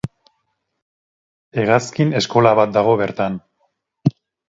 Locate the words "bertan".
3.07-3.41